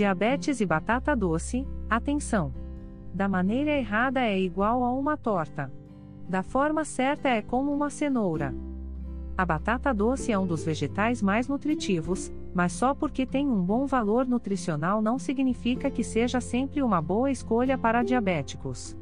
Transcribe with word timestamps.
Diabetes 0.00 0.62
e 0.62 0.64
batata 0.64 1.14
doce, 1.14 1.68
atenção! 1.90 2.54
Da 3.12 3.28
maneira 3.28 3.70
errada 3.72 4.22
é 4.22 4.40
igual 4.40 4.82
a 4.82 4.90
uma 4.94 5.14
torta. 5.14 5.70
Da 6.26 6.42
forma 6.42 6.86
certa 6.86 7.28
é 7.28 7.42
como 7.42 7.70
uma 7.70 7.90
cenoura. 7.90 8.54
A 9.36 9.44
batata 9.44 9.92
doce 9.92 10.32
é 10.32 10.38
um 10.38 10.46
dos 10.46 10.64
vegetais 10.64 11.20
mais 11.20 11.48
nutritivos, 11.48 12.32
mas 12.54 12.72
só 12.72 12.94
porque 12.94 13.26
tem 13.26 13.46
um 13.46 13.62
bom 13.62 13.84
valor 13.84 14.26
nutricional 14.26 15.02
não 15.02 15.18
significa 15.18 15.90
que 15.90 16.02
seja 16.02 16.40
sempre 16.40 16.80
uma 16.80 17.02
boa 17.02 17.30
escolha 17.30 17.76
para 17.76 18.02
diabéticos. 18.02 18.96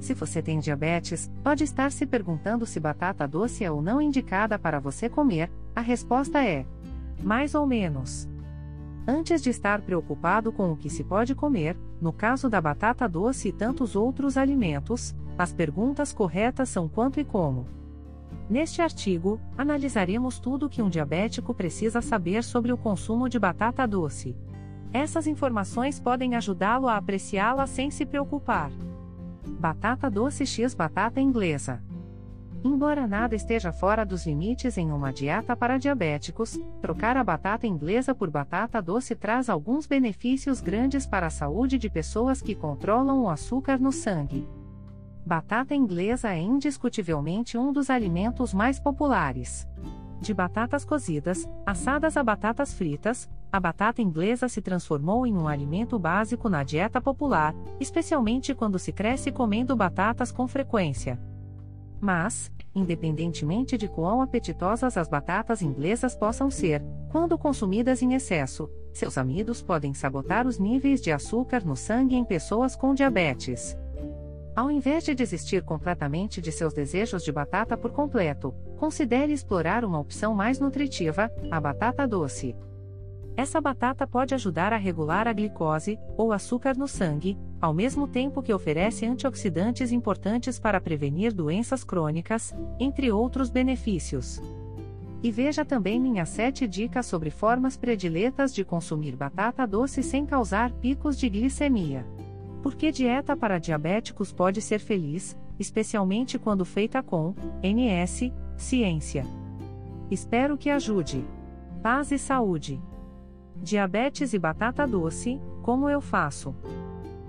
Se 0.00 0.12
você 0.12 0.42
tem 0.42 0.58
diabetes, 0.58 1.30
pode 1.44 1.62
estar 1.62 1.92
se 1.92 2.04
perguntando 2.04 2.66
se 2.66 2.80
batata 2.80 3.28
doce 3.28 3.62
é 3.62 3.70
ou 3.70 3.80
não 3.80 4.02
indicada 4.02 4.58
para 4.58 4.80
você 4.80 5.08
comer, 5.08 5.52
a 5.72 5.80
resposta 5.80 6.44
é: 6.44 6.66
mais 7.22 7.54
ou 7.54 7.64
menos. 7.64 8.28
Antes 9.08 9.40
de 9.40 9.50
estar 9.50 9.82
preocupado 9.82 10.50
com 10.50 10.72
o 10.72 10.76
que 10.76 10.90
se 10.90 11.04
pode 11.04 11.34
comer, 11.34 11.76
no 12.00 12.12
caso 12.12 12.50
da 12.50 12.60
batata 12.60 13.08
doce 13.08 13.48
e 13.48 13.52
tantos 13.52 13.94
outros 13.94 14.36
alimentos, 14.36 15.14
as 15.38 15.52
perguntas 15.52 16.12
corretas 16.12 16.68
são 16.68 16.88
quanto 16.88 17.20
e 17.20 17.24
como. 17.24 17.66
Neste 18.50 18.82
artigo, 18.82 19.40
analisaremos 19.56 20.40
tudo 20.40 20.66
o 20.66 20.68
que 20.68 20.82
um 20.82 20.88
diabético 20.88 21.54
precisa 21.54 22.00
saber 22.00 22.42
sobre 22.42 22.72
o 22.72 22.76
consumo 22.76 23.28
de 23.28 23.38
batata 23.38 23.86
doce. 23.86 24.36
Essas 24.92 25.26
informações 25.26 26.00
podem 26.00 26.34
ajudá-lo 26.34 26.88
a 26.88 26.96
apreciá-la 26.96 27.66
sem 27.66 27.90
se 27.90 28.04
preocupar. 28.04 28.70
Batata 29.46 30.10
doce 30.10 30.44
x 30.44 30.74
batata 30.74 31.20
inglesa. 31.20 31.82
Embora 32.66 33.06
nada 33.06 33.36
esteja 33.36 33.70
fora 33.70 34.04
dos 34.04 34.26
limites 34.26 34.76
em 34.76 34.90
uma 34.90 35.12
dieta 35.12 35.54
para 35.54 35.78
diabéticos, 35.78 36.58
trocar 36.82 37.16
a 37.16 37.22
batata 37.22 37.64
inglesa 37.64 38.12
por 38.12 38.28
batata 38.28 38.82
doce 38.82 39.14
traz 39.14 39.48
alguns 39.48 39.86
benefícios 39.86 40.60
grandes 40.60 41.06
para 41.06 41.28
a 41.28 41.30
saúde 41.30 41.78
de 41.78 41.88
pessoas 41.88 42.42
que 42.42 42.56
controlam 42.56 43.22
o 43.22 43.28
açúcar 43.30 43.78
no 43.78 43.92
sangue. 43.92 44.48
Batata 45.24 45.76
inglesa 45.76 46.30
é 46.30 46.40
indiscutivelmente 46.40 47.56
um 47.56 47.72
dos 47.72 47.88
alimentos 47.88 48.52
mais 48.52 48.80
populares. 48.80 49.64
De 50.20 50.34
batatas 50.34 50.84
cozidas, 50.84 51.48
assadas 51.64 52.16
a 52.16 52.24
batatas 52.24 52.74
fritas, 52.74 53.30
a 53.52 53.60
batata 53.60 54.02
inglesa 54.02 54.48
se 54.48 54.60
transformou 54.60 55.24
em 55.24 55.36
um 55.36 55.46
alimento 55.46 56.00
básico 56.00 56.48
na 56.48 56.64
dieta 56.64 57.00
popular, 57.00 57.54
especialmente 57.78 58.56
quando 58.56 58.76
se 58.76 58.90
cresce 58.90 59.30
comendo 59.30 59.76
batatas 59.76 60.32
com 60.32 60.48
frequência. 60.48 61.16
Mas, 62.00 62.52
independentemente 62.76 63.78
de 63.78 63.88
quão 63.88 64.20
apetitosas 64.20 64.96
as 64.96 65.08
batatas 65.08 65.62
inglesas 65.62 66.14
possam 66.14 66.50
ser, 66.50 66.84
quando 67.10 67.38
consumidas 67.38 68.02
em 68.02 68.12
excesso, 68.12 68.70
seus 68.92 69.16
amidos 69.16 69.62
podem 69.62 69.94
sabotar 69.94 70.46
os 70.46 70.58
níveis 70.58 71.00
de 71.00 71.10
açúcar 71.10 71.64
no 71.64 71.74
sangue 71.74 72.14
em 72.14 72.24
pessoas 72.24 72.76
com 72.76 72.94
diabetes. 72.94 73.76
Ao 74.54 74.70
invés 74.70 75.04
de 75.04 75.14
desistir 75.14 75.62
completamente 75.62 76.40
de 76.40 76.52
seus 76.52 76.72
desejos 76.72 77.22
de 77.22 77.32
batata 77.32 77.76
por 77.76 77.92
completo, 77.92 78.54
considere 78.78 79.32
explorar 79.32 79.84
uma 79.84 79.98
opção 79.98 80.34
mais 80.34 80.58
nutritiva, 80.58 81.30
a 81.50 81.60
batata 81.60 82.06
doce. 82.06 82.56
Essa 83.36 83.60
batata 83.60 84.06
pode 84.06 84.34
ajudar 84.34 84.72
a 84.72 84.78
regular 84.78 85.28
a 85.28 85.32
glicose, 85.32 85.98
ou 86.16 86.32
açúcar 86.32 86.74
no 86.74 86.88
sangue, 86.88 87.38
ao 87.60 87.72
mesmo 87.72 88.06
tempo 88.06 88.42
que 88.42 88.52
oferece 88.52 89.06
antioxidantes 89.06 89.92
importantes 89.92 90.58
para 90.58 90.80
prevenir 90.80 91.32
doenças 91.32 91.82
crônicas, 91.82 92.54
entre 92.78 93.10
outros 93.10 93.50
benefícios. 93.50 94.40
E 95.22 95.30
veja 95.30 95.64
também 95.64 95.98
minhas 95.98 96.28
7 96.28 96.68
dicas 96.68 97.06
sobre 97.06 97.30
formas 97.30 97.76
prediletas 97.76 98.54
de 98.54 98.64
consumir 98.64 99.16
batata 99.16 99.66
doce 99.66 100.02
sem 100.02 100.26
causar 100.26 100.70
picos 100.72 101.18
de 101.18 101.28
glicemia. 101.28 102.06
Porque 102.62 102.92
dieta 102.92 103.36
para 103.36 103.58
diabéticos 103.58 104.32
pode 104.32 104.60
ser 104.60 104.78
feliz, 104.78 105.36
especialmente 105.58 106.38
quando 106.38 106.64
feita 106.64 107.02
com 107.02 107.34
NS, 107.62 108.32
ciência. 108.56 109.24
Espero 110.10 110.56
que 110.56 110.70
ajude. 110.70 111.24
Paz 111.82 112.12
e 112.12 112.18
saúde. 112.18 112.80
Diabetes 113.56 114.34
e 114.34 114.38
batata 114.38 114.86
doce, 114.86 115.40
como 115.62 115.88
eu 115.88 116.00
faço? 116.00 116.54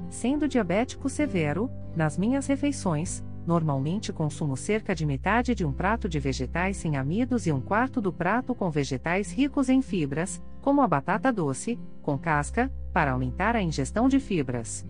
Sendo 0.10 0.48
diabético 0.48 1.10
severo, 1.10 1.70
nas 1.96 2.18
minhas 2.18 2.48
refeições, 2.48 3.24
normalmente 3.46 4.14
consumo 4.14 4.56
cerca 4.56 4.94
de 4.94 5.06
metade 5.06 5.54
de 5.54 5.66
um 5.66 5.72
prato 5.72 6.08
de 6.08 6.20
vegetais 6.20 6.78
sem 6.78 6.96
amidos 6.96 7.48
e 7.48 7.52
um 7.52 7.62
quarto 7.62 8.00
do 8.02 8.12
prato 8.12 8.56
com 8.56 8.70
vegetais 8.70 9.32
ricos 9.32 9.70
em 9.70 9.82
fibras, 9.82 10.42
como 10.62 10.82
a 10.82 10.88
batata 10.88 11.32
doce, 11.32 11.80
com 12.02 12.18
casca, 12.18 12.72
para 12.94 13.12
aumentar 13.12 13.56
a 13.56 13.62
ingestão 13.62 14.08
de 14.08 14.20
fibras. 14.20 14.86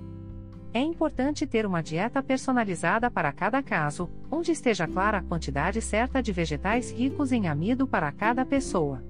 É 0.74 0.80
importante 0.80 1.48
ter 1.48 1.66
uma 1.66 1.82
dieta 1.82 2.22
personalizada 2.22 3.10
para 3.10 3.32
cada 3.32 3.64
caso, 3.64 4.10
onde 4.30 4.52
esteja 4.52 4.88
clara 4.88 5.20
a 5.20 5.24
quantidade 5.24 5.82
certa 5.82 6.22
de 6.22 6.32
vegetais 6.32 6.92
ricos 6.92 7.32
em 7.32 7.48
amido 7.48 7.88
para 7.88 8.12
cada 8.12 8.46
pessoa. 8.46 9.04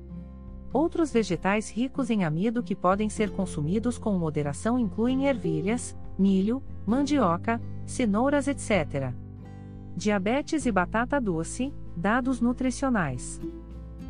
Outros 0.74 1.12
vegetais 1.12 1.70
ricos 1.70 2.10
em 2.10 2.24
amido 2.24 2.62
que 2.62 2.76
podem 2.76 3.10
ser 3.10 3.32
consumidos 3.32 3.98
com 3.98 4.18
moderação 4.18 4.78
incluem 4.78 5.26
ervilhas, 5.26 5.96
milho, 6.18 6.62
mandioca, 6.86 7.62
cenouras, 7.86 8.48
etc. 8.48 9.14
Diabetes 9.96 10.66
e 10.66 10.72
batata 10.72 11.20
doce, 11.20 11.74
dados 11.96 12.42
nutricionais. 12.42 13.40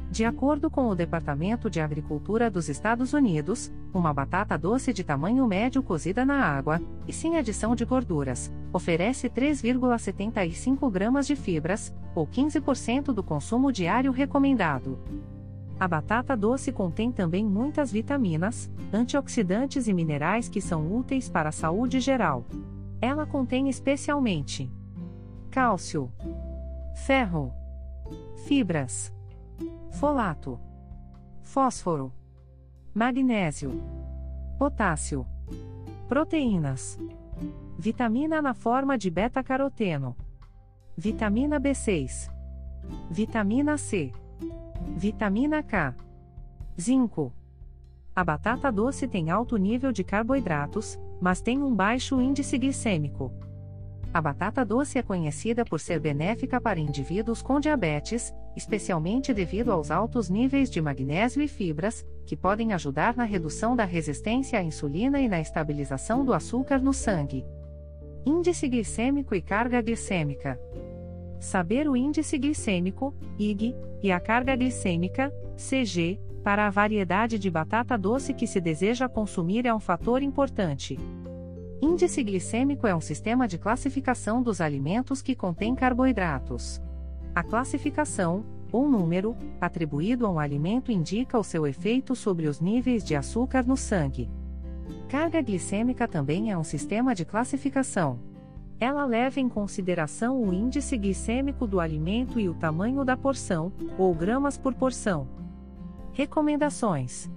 De 0.09 0.23
acordo 0.23 0.69
com 0.69 0.87
o 0.87 0.95
Departamento 0.95 1.69
de 1.69 1.81
Agricultura 1.81 2.49
dos 2.49 2.69
Estados 2.69 3.13
Unidos, 3.13 3.71
uma 3.93 4.13
batata 4.13 4.57
doce 4.57 4.93
de 4.93 5.03
tamanho 5.03 5.45
médio 5.45 5.83
cozida 5.83 6.25
na 6.25 6.43
água, 6.43 6.81
e 7.05 7.13
sem 7.13 7.37
adição 7.37 7.75
de 7.75 7.83
gorduras, 7.83 8.51
oferece 8.71 9.29
3,75 9.29 10.89
gramas 10.89 11.27
de 11.27 11.35
fibras, 11.35 11.93
ou 12.15 12.25
15% 12.25 13.13
do 13.13 13.21
consumo 13.21 13.71
diário 13.71 14.11
recomendado. 14.11 14.97
A 15.79 15.87
batata 15.87 16.35
doce 16.35 16.71
contém 16.71 17.11
também 17.11 17.45
muitas 17.45 17.91
vitaminas, 17.91 18.69
antioxidantes 18.91 19.87
e 19.87 19.93
minerais 19.93 20.49
que 20.49 20.59
são 20.59 20.91
úteis 20.91 21.29
para 21.29 21.49
a 21.49 21.51
saúde 21.51 21.99
geral. 21.99 22.45
Ela 22.99 23.27
contém 23.27 23.69
especialmente 23.69 24.71
cálcio, 25.51 26.11
ferro, 27.05 27.53
fibras, 28.45 29.13
folato, 29.91 30.59
fósforo, 31.41 32.11
magnésio, 32.93 33.71
potássio, 34.57 35.25
proteínas, 36.07 36.99
vitamina 37.77 38.41
na 38.41 38.53
forma 38.53 38.97
de 38.97 39.09
beta-caroteno, 39.11 40.15
vitamina 40.97 41.59
B6, 41.59 42.31
vitamina 43.11 43.77
C. 43.77 44.11
Vitamina 44.95 45.61
K. 45.61 45.93
Zinco. 46.79 47.33
A 48.15 48.23
batata 48.23 48.71
doce 48.71 49.07
tem 49.07 49.29
alto 49.29 49.57
nível 49.57 49.91
de 49.91 50.03
carboidratos, 50.03 50.97
mas 51.21 51.41
tem 51.41 51.61
um 51.61 51.73
baixo 51.73 52.19
índice 52.19 52.57
glicêmico. 52.57 53.31
A 54.13 54.21
batata 54.21 54.65
doce 54.65 54.97
é 54.97 55.03
conhecida 55.03 55.63
por 55.63 55.79
ser 55.79 55.99
benéfica 55.99 56.59
para 56.59 56.79
indivíduos 56.79 57.41
com 57.41 57.59
diabetes, 57.59 58.33
especialmente 58.55 59.33
devido 59.33 59.71
aos 59.71 59.91
altos 59.91 60.29
níveis 60.29 60.69
de 60.69 60.81
magnésio 60.81 61.41
e 61.43 61.47
fibras, 61.47 62.05
que 62.25 62.35
podem 62.35 62.73
ajudar 62.73 63.15
na 63.15 63.23
redução 63.23 63.75
da 63.75 63.85
resistência 63.85 64.57
à 64.57 64.63
insulina 64.63 65.19
e 65.19 65.27
na 65.27 65.39
estabilização 65.39 66.25
do 66.25 66.33
açúcar 66.33 66.79
no 66.79 66.93
sangue. 66.93 67.45
Índice 68.25 68.67
glicêmico 68.67 69.35
e 69.35 69.41
carga 69.41 69.81
glicêmica. 69.81 70.59
Saber 71.39 71.87
o 71.87 71.95
índice 71.95 72.37
glicêmico, 72.37 73.13
IG, 73.37 73.75
e 74.01 74.11
a 74.11 74.19
carga 74.19 74.55
glicêmica, 74.55 75.31
CG, 75.55 76.19
para 76.43 76.65
a 76.65 76.69
variedade 76.69 77.37
de 77.37 77.49
batata 77.49 77.97
doce 77.97 78.33
que 78.33 78.47
se 78.47 78.61
deseja 78.61 79.09
consumir 79.09 79.65
é 79.65 79.73
um 79.73 79.79
fator 79.79 80.23
importante. 80.23 80.97
Índice 81.81 82.23
glicêmico 82.23 82.87
é 82.87 82.95
um 82.95 83.01
sistema 83.01 83.47
de 83.47 83.57
classificação 83.57 84.41
dos 84.41 84.61
alimentos 84.61 85.21
que 85.21 85.35
contém 85.35 85.75
carboidratos. 85.75 86.81
A 87.35 87.43
classificação, 87.43 88.43
ou 88.71 88.89
número, 88.89 89.35
atribuído 89.61 90.25
a 90.25 90.31
um 90.31 90.39
alimento 90.39 90.91
indica 90.91 91.37
o 91.37 91.43
seu 91.43 91.67
efeito 91.67 92.15
sobre 92.15 92.47
os 92.47 92.59
níveis 92.59 93.03
de 93.03 93.15
açúcar 93.15 93.63
no 93.63 93.77
sangue. 93.77 94.29
Carga 95.07 95.41
glicêmica 95.41 96.07
também 96.07 96.51
é 96.51 96.57
um 96.57 96.63
sistema 96.63 97.13
de 97.13 97.25
classificação. 97.25 98.19
Ela 98.79 99.05
leva 99.05 99.39
em 99.39 99.49
consideração 99.49 100.39
o 100.39 100.53
índice 100.53 100.95
glicêmico 100.97 101.65
do 101.65 101.79
alimento 101.79 102.39
e 102.39 102.47
o 102.47 102.53
tamanho 102.53 103.03
da 103.03 103.17
porção, 103.17 103.73
ou 103.97 104.13
gramas 104.13 104.55
por 104.55 104.75
porção. 104.75 105.27
Recomendações: 106.13 107.27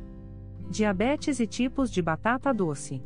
Diabetes 0.72 1.40
e 1.40 1.46
tipos 1.46 1.92
de 1.92 2.02
batata 2.02 2.52
doce. 2.52 3.00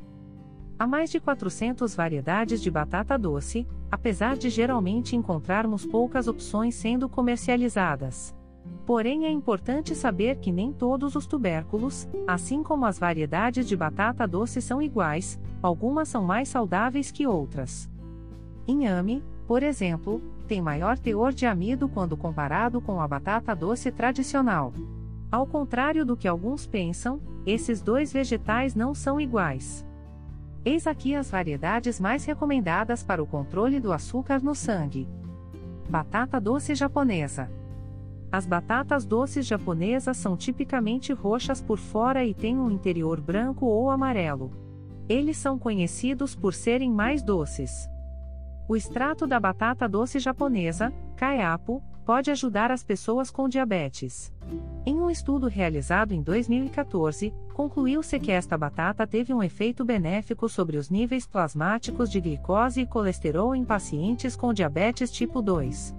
Há 0.82 0.88
mais 0.88 1.12
de 1.12 1.20
400 1.20 1.94
variedades 1.94 2.60
de 2.60 2.72
batata 2.72 3.16
doce, 3.16 3.68
apesar 3.92 4.36
de 4.36 4.50
geralmente 4.50 5.16
encontrarmos 5.16 5.86
poucas 5.86 6.28
opções 6.28 6.74
sendo 6.74 7.08
comercializadas. 7.08 8.36
Porém, 8.84 9.28
é 9.28 9.30
importante 9.30 9.94
saber 9.94 10.38
que 10.38 10.52
nem 10.52 10.74
todos 10.74 11.16
os 11.16 11.28
tubérculos, 11.28 12.10
assim 12.26 12.64
como 12.64 12.88
as 12.88 12.98
variedades 12.98 13.68
de 13.68 13.78
batata 13.78 14.28
doce 14.28 14.60
são 14.60 14.82
iguais, 14.82 15.40
algumas 15.62 16.08
são 16.08 16.24
mais 16.24 16.50
saudáveis 16.50 17.12
que 17.12 17.28
outras. 17.28 17.88
Inhame, 18.68 19.24
por 19.46 19.62
exemplo, 19.62 20.20
tem 20.48 20.64
maior 20.64 20.98
teor 20.98 21.32
de 21.32 21.46
amido 21.46 21.88
quando 21.88 22.18
comparado 22.18 22.82
com 22.82 23.00
a 23.00 23.08
batata 23.08 23.56
doce 23.56 23.92
tradicional. 23.92 24.74
Ao 25.32 25.46
contrário 25.46 26.04
do 26.04 26.18
que 26.18 26.28
alguns 26.28 26.66
pensam, 26.66 27.22
esses 27.46 27.84
dois 27.84 28.12
vegetais 28.12 28.74
não 28.74 28.96
são 28.96 29.22
iguais. 29.22 29.86
Eis 30.64 30.86
aqui 30.86 31.16
as 31.16 31.32
variedades 31.32 32.00
mais 32.00 32.24
recomendadas 32.24 33.02
para 33.02 33.22
o 33.22 33.26
controle 33.26 33.80
do 33.80 33.92
açúcar 33.92 34.44
no 34.44 34.54
sangue. 34.54 35.10
Batata 35.90 36.40
doce 36.40 36.76
japonesa. 36.76 37.50
As 38.32 38.46
batatas 38.46 39.04
doces 39.04 39.48
japonesas 39.48 40.18
são 40.18 40.38
tipicamente 40.38 41.12
roxas 41.14 41.62
por 41.62 41.80
fora 41.80 42.24
e 42.24 42.34
têm 42.34 42.60
um 42.60 42.70
interior 42.70 43.20
branco 43.20 43.66
ou 43.66 43.90
amarelo. 43.90 44.52
Eles 45.10 45.36
são 45.36 45.58
conhecidos 45.58 46.36
por 46.36 46.54
serem 46.54 46.92
mais 46.92 47.24
doces. 47.24 47.90
O 48.70 48.76
extrato 48.76 49.26
da 49.26 49.40
batata 49.40 49.90
doce 49.90 50.20
japonesa, 50.20 50.94
kaiapo, 51.18 51.84
pode 52.06 52.32
ajudar 52.32 52.72
as 52.72 52.84
pessoas 52.84 53.32
com 53.32 53.48
diabetes. 53.48 54.34
Em 54.86 55.00
um 55.00 55.10
estudo 55.10 55.48
realizado 55.48 56.14
em 56.14 56.22
2014, 56.22 57.34
concluiu-se 57.54 58.20
que 58.20 58.32
esta 58.32 58.58
batata 58.58 59.06
teve 59.06 59.34
um 59.34 59.44
efeito 59.44 59.86
benéfico 59.86 60.50
sobre 60.50 60.78
os 60.78 60.90
níveis 60.90 61.26
plasmáticos 61.26 62.10
de 62.10 62.20
glicose 62.20 62.82
e 62.82 62.86
colesterol 62.86 63.56
em 63.56 63.64
pacientes 63.64 64.36
com 64.36 64.54
diabetes 64.54 65.12
tipo 65.12 65.42
2. 65.42 65.96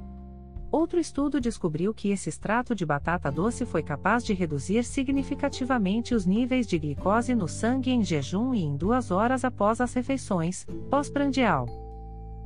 Outro 0.72 0.98
estudo 0.98 1.38
descobriu 1.38 1.92
que 1.92 2.08
esse 2.08 2.30
extrato 2.30 2.74
de 2.74 2.86
batata 2.86 3.30
doce 3.30 3.66
foi 3.66 3.82
capaz 3.82 4.24
de 4.24 4.32
reduzir 4.32 4.82
significativamente 4.84 6.14
os 6.14 6.24
níveis 6.24 6.66
de 6.66 6.78
glicose 6.78 7.34
no 7.34 7.46
sangue 7.46 7.90
em 7.90 8.02
jejum 8.02 8.54
e 8.54 8.62
em 8.62 8.74
duas 8.74 9.10
horas 9.10 9.44
após 9.44 9.82
as 9.82 9.92
refeições, 9.92 10.64
pós-prandial. 10.88 11.66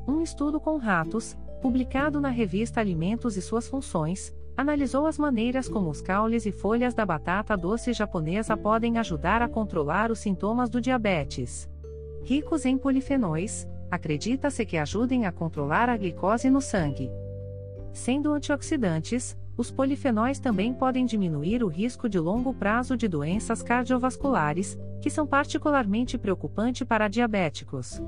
Um 0.08 0.20
estudo 0.22 0.58
com 0.58 0.76
ratos, 0.76 1.36
publicado 1.56 2.20
na 2.20 2.28
revista 2.28 2.80
Alimentos 2.80 3.36
e 3.36 3.42
Suas 3.42 3.68
Funções, 3.68 4.34
analisou 4.56 5.06
as 5.06 5.18
maneiras 5.18 5.68
como 5.68 5.90
os 5.90 6.00
caules 6.00 6.46
e 6.46 6.52
folhas 6.52 6.94
da 6.94 7.04
batata 7.04 7.56
doce 7.56 7.92
japonesa 7.92 8.56
podem 8.56 8.98
ajudar 8.98 9.42
a 9.42 9.48
controlar 9.48 10.10
os 10.10 10.18
sintomas 10.18 10.70
do 10.70 10.80
diabetes. 10.80 11.68
Ricos 12.24 12.64
em 12.64 12.78
polifenóis, 12.78 13.68
acredita-se 13.90 14.64
que 14.64 14.76
ajudem 14.76 15.26
a 15.26 15.32
controlar 15.32 15.88
a 15.88 15.96
glicose 15.96 16.48
no 16.50 16.60
sangue. 16.60 17.10
Sendo 17.92 18.32
antioxidantes, 18.32 19.36
os 19.56 19.70
polifenóis 19.70 20.38
também 20.38 20.74
podem 20.74 21.06
diminuir 21.06 21.62
o 21.62 21.68
risco 21.68 22.08
de 22.08 22.18
longo 22.18 22.52
prazo 22.52 22.96
de 22.96 23.08
doenças 23.08 23.62
cardiovasculares, 23.62 24.76
que 25.00 25.08
são 25.08 25.26
particularmente 25.26 26.18
preocupantes 26.18 26.86
para 26.86 27.08
diabéticos. 27.08 28.02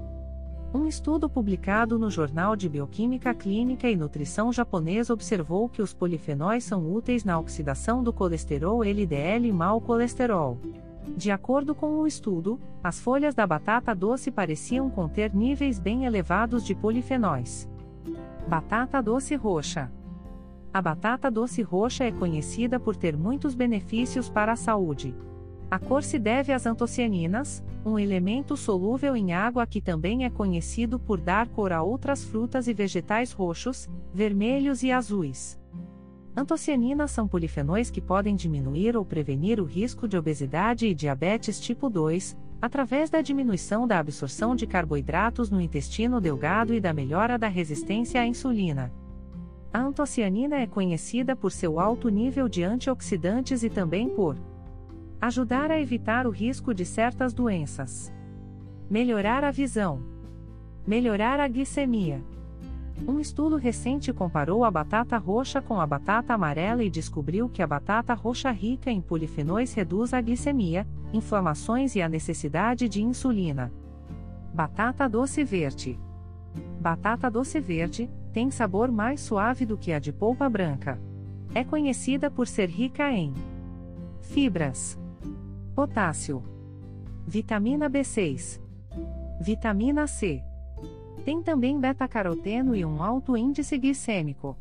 Um 0.73 0.87
estudo 0.87 1.31
publicado 1.31 1.99
no 1.99 2.11
Jornal 2.11 2.55
de 2.55 2.69
Bioquímica 2.69 3.33
Clínica 3.33 3.89
e 3.89 3.97
Nutrição 3.97 4.53
japonês 4.53 5.09
observou 5.09 5.67
que 5.67 5.81
os 5.81 5.95
polifenóis 5.95 6.63
são 6.63 6.93
úteis 6.93 7.25
na 7.25 7.39
oxidação 7.39 8.03
do 8.03 8.13
colesterol 8.13 8.85
LDL 8.85 9.47
e 9.47 9.53
mau 9.53 9.81
colesterol. 9.81 10.59
De 11.17 11.31
acordo 11.31 11.75
com 11.75 11.99
o 11.99 12.07
estudo, 12.07 12.61
as 12.85 13.01
folhas 13.01 13.35
da 13.35 13.47
batata 13.47 13.95
doce 13.95 14.31
pareciam 14.31 14.91
conter 14.91 15.35
níveis 15.35 15.79
bem 15.79 16.05
elevados 16.05 16.63
de 16.63 16.75
polifenóis. 16.75 17.67
Batata 18.47 19.03
doce 19.03 19.35
roxa. 19.37 19.91
A 20.73 20.83
batata 20.83 21.31
doce 21.31 21.63
roxa 21.63 22.05
é 22.05 22.13
conhecida 22.13 22.79
por 22.79 22.95
ter 22.95 23.17
muitos 23.17 23.55
benefícios 23.55 24.29
para 24.29 24.53
a 24.53 24.57
saúde. 24.57 25.15
A 25.71 25.79
cor 25.79 26.03
se 26.03 26.19
deve 26.19 26.51
às 26.51 26.65
antocianinas, 26.65 27.63
um 27.85 27.99
elemento 27.99 28.57
solúvel 28.57 29.15
em 29.15 29.33
água 29.33 29.67
que 29.67 29.83
também 29.83 30.25
é 30.25 30.31
conhecido 30.31 30.99
por 30.99 31.21
dar 31.21 31.47
cor 31.49 31.73
a 31.73 31.83
outras 31.83 32.25
frutas 32.25 32.69
e 32.69 32.73
vegetais 32.73 33.33
roxos, 33.33 33.87
vermelhos 34.15 34.83
e 34.83 34.91
azuis. 34.91 35.59
Antocianinas 36.35 37.11
são 37.11 37.29
polifenóis 37.29 37.91
que 37.91 38.01
podem 38.01 38.35
diminuir 38.35 38.97
ou 38.97 39.05
prevenir 39.05 39.61
o 39.61 39.65
risco 39.65 40.09
de 40.09 40.17
obesidade 40.17 40.87
e 40.87 40.95
diabetes 40.95 41.61
tipo 41.61 41.91
2, 41.91 42.35
através 42.63 43.11
da 43.11 43.21
diminuição 43.21 43.87
da 43.87 43.99
absorção 43.99 44.57
de 44.57 44.67
carboidratos 44.67 45.51
no 45.51 45.61
intestino 45.61 46.21
delgado 46.21 46.73
e 46.73 46.81
da 46.81 46.95
melhora 46.95 47.39
da 47.39 47.49
resistência 47.49 48.21
à 48.21 48.27
insulina. 48.27 48.91
A 49.71 49.81
antocianina 49.81 50.57
é 50.57 50.67
conhecida 50.67 51.37
por 51.37 51.53
seu 51.53 51.79
alto 51.79 52.09
nível 52.09 52.49
de 52.49 52.65
antioxidantes 52.65 53.63
e 53.63 53.69
também 53.69 54.09
por 54.09 54.35
Ajudar 55.21 55.69
a 55.73 55.81
evitar 55.81 56.29
o 56.29 56.31
risco 56.31 56.73
de 56.73 56.85
certas 56.85 57.35
doenças. 57.35 58.13
Melhorar 58.89 59.43
a 59.43 59.51
visão. 59.51 60.01
Melhorar 60.87 61.41
a 61.41 61.49
glicemia. 61.49 62.23
Um 63.07 63.19
estudo 63.19 63.57
recente 63.57 64.13
comparou 64.13 64.65
a 64.65 64.71
batata 64.71 65.19
roxa 65.19 65.61
com 65.61 65.81
a 65.81 65.87
batata 65.87 66.35
amarela 66.35 66.85
e 66.85 66.91
descobriu 66.91 67.49
que 67.49 67.61
a 67.61 67.67
batata 67.67 68.15
roxa 68.15 68.53
rica 68.53 68.93
em 68.93 69.01
polifenóis 69.01 69.75
reduz 69.75 70.15
a 70.15 70.21
glicemia, 70.21 70.87
inflamações 71.13 71.97
e 71.97 72.01
a 72.01 72.09
necessidade 72.09 72.89
de 72.89 73.03
insulina. 73.03 73.73
Batata 74.55 75.09
doce 75.09 75.43
verde. 75.43 75.99
Batata 76.81 77.29
doce 77.29 77.59
verde 77.59 78.09
tem 78.33 78.53
sabor 78.53 78.89
mais 78.89 79.21
suave 79.21 79.67
do 79.67 79.77
que 79.77 79.93
a 79.93 79.99
de 79.99 80.13
polpa 80.13 80.49
branca. 80.49 80.97
É 81.53 81.65
conhecida 81.65 82.31
por 82.31 82.47
ser 82.47 82.69
rica 82.69 83.11
em 83.11 83.35
fibras 84.21 84.97
potássio, 85.79 86.43
vitamina 87.25 87.89
B6, 87.89 88.61
vitamina 89.41 90.09
C. 90.09 90.43
Tem 91.25 91.41
também 91.41 91.79
beta-caroteno 91.79 92.75
e 92.75 92.85
um 92.85 93.01
alto 93.01 93.37
índice 93.37 93.79
glicêmico. 93.79 94.59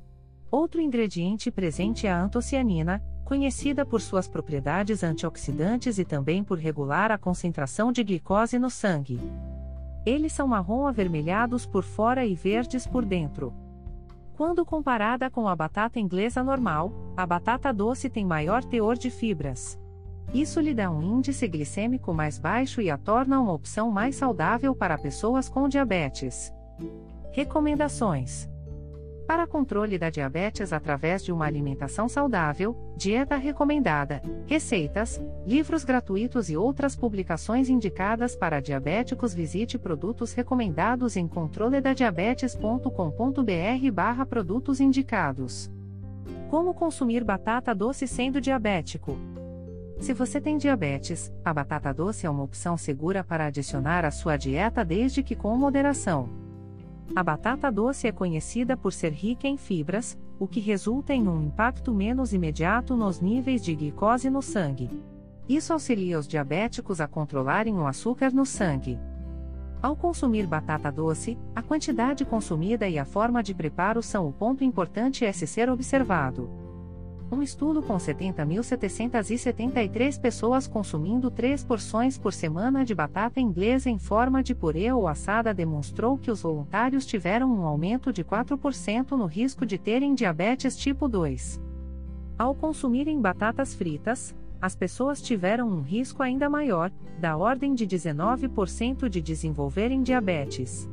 Outro 0.52 0.80
ingrediente 0.80 1.50
presente 1.50 2.06
é 2.06 2.12
a 2.12 2.22
antocianina, 2.22 3.04
conhecida 3.26 3.84
por 3.84 4.00
suas 4.00 4.28
propriedades 4.28 5.04
antioxidantes 5.04 5.98
e 5.98 6.06
também 6.06 6.44
por 6.44 6.60
regular 6.60 7.12
a 7.12 7.18
concentração 7.18 7.92
de 7.92 8.04
glicose 8.04 8.60
no 8.60 8.70
sangue. 8.70 9.20
Eles 10.06 10.34
são 10.34 10.48
marrom 10.48 10.86
avermelhados 10.86 11.66
por 11.66 11.82
fora 11.82 12.28
e 12.28 12.36
verdes 12.36 12.86
por 12.86 13.04
dentro. 13.04 13.52
Quando 14.36 14.64
comparada 14.64 15.32
com 15.32 15.48
a 15.48 15.56
batata 15.56 16.00
inglesa 16.00 16.44
normal, 16.44 16.92
a 17.18 17.26
batata 17.26 17.74
doce 17.74 18.08
tem 18.08 18.24
maior 18.24 18.64
teor 18.64 18.96
de 18.96 19.10
fibras. 19.10 19.80
Isso 20.34 20.60
lhe 20.60 20.74
dá 20.74 20.92
um 20.92 21.02
índice 21.02 21.48
glicêmico 21.48 22.14
mais 22.14 22.38
baixo 22.38 22.82
e 22.82 22.90
a 22.90 22.98
torna 22.98 23.40
uma 23.40 23.54
opção 23.54 23.90
mais 23.90 24.18
saudável 24.18 24.76
para 24.76 24.98
pessoas 24.98 25.48
com 25.48 25.70
diabetes. 25.70 26.52
Recomendações: 27.32 28.50
Para 29.26 29.48
controle 29.48 29.98
da 29.98 30.10
diabetes 30.10 30.74
através 30.74 31.24
de 31.24 31.32
uma 31.32 31.46
alimentação 31.46 32.10
saudável, 32.10 32.76
dieta 32.98 33.38
recomendada, 33.38 34.22
receitas, 34.46 35.18
livros 35.46 35.86
gratuitos 35.86 36.50
e 36.50 36.58
outras 36.58 36.94
publicações 36.94 37.70
indicadas 37.70 38.36
para 38.36 38.60
diabéticos, 38.60 39.34
visite 39.34 39.80
produtos 39.80 40.34
recomendados 40.34 41.16
em 41.16 41.26
controledadiabetes.com.br/barra 41.26 44.26
produtos 44.26 44.82
indicados. 44.82 45.72
Como 46.50 46.74
consumir 46.74 47.24
batata 47.24 47.74
doce 47.74 48.06
sendo 48.08 48.42
diabético? 48.42 49.18
Se 50.00 50.14
você 50.14 50.40
tem 50.40 50.58
diabetes, 50.58 51.34
a 51.44 51.54
batata 51.54 51.94
doce 51.94 52.26
é 52.26 52.30
uma 52.30 52.44
opção 52.44 52.78
segura 52.78 53.24
para 53.24 53.48
adicionar 53.48 54.06
à 54.06 54.12
sua 54.12 54.38
dieta 54.38 54.86
desde 54.86 55.24
que 55.24 55.36
com 55.36 55.58
moderação. 55.58 56.30
A 57.16 57.24
batata 57.24 57.72
doce 57.72 58.08
é 58.08 58.12
conhecida 58.12 58.78
por 58.78 58.94
ser 58.94 59.12
rica 59.12 59.48
em 59.48 59.58
fibras, 59.58 60.18
o 60.40 60.48
que 60.48 60.60
resulta 60.60 61.14
em 61.14 61.28
um 61.28 61.42
impacto 61.42 61.94
menos 61.94 62.32
imediato 62.32 62.96
nos 62.96 63.20
níveis 63.20 63.62
de 63.64 63.76
glicose 63.76 64.30
no 64.30 64.42
sangue. 64.42 64.90
Isso 65.50 65.74
auxilia 65.74 66.20
os 66.20 66.28
diabéticos 66.28 67.02
a 67.02 67.08
controlarem 67.08 67.78
o 67.78 67.88
açúcar 67.88 68.32
no 68.32 68.46
sangue. 68.46 69.00
Ao 69.82 69.96
consumir 69.96 70.46
batata 70.46 70.92
doce, 70.92 71.38
a 71.56 71.62
quantidade 71.62 72.24
consumida 72.24 72.88
e 72.88 73.00
a 73.00 73.06
forma 73.06 73.42
de 73.42 73.54
preparo 73.54 74.04
são 74.04 74.28
o 74.28 74.34
ponto 74.34 74.64
importante 74.64 75.26
a 75.26 75.34
se 75.34 75.48
ser 75.48 75.70
observado. 75.70 76.67
Um 77.30 77.42
estudo 77.42 77.82
com 77.82 77.98
70.773 77.98 80.18
pessoas 80.20 80.66
consumindo 80.66 81.30
três 81.30 81.62
porções 81.62 82.18
por 82.18 82.32
semana 82.32 82.86
de 82.86 82.96
batata 82.96 83.42
inglesa 83.42 83.90
em 83.90 84.00
forma 84.00 84.42
de 84.42 84.56
purê 84.56 84.90
ou 84.94 85.10
assada 85.10 85.54
demonstrou 85.54 86.18
que 86.18 86.32
os 86.32 86.42
voluntários 86.42 87.06
tiveram 87.06 87.54
um 87.54 87.66
aumento 87.66 88.14
de 88.14 88.24
4% 88.24 89.12
no 89.12 89.26
risco 89.26 89.66
de 89.66 89.78
terem 89.78 90.16
diabetes 90.16 90.78
tipo 90.78 91.10
2. 91.10 91.62
Ao 92.40 92.56
consumirem 92.56 93.20
batatas 93.20 93.76
fritas, 93.76 94.34
as 94.62 94.74
pessoas 94.74 95.22
tiveram 95.22 95.68
um 95.68 95.82
risco 95.82 96.24
ainda 96.24 96.50
maior, 96.50 96.90
da 97.20 97.36
ordem 97.36 97.74
de 97.74 97.86
19% 97.86 99.10
de 99.10 99.22
desenvolverem 99.22 100.02
diabetes. 100.02 100.90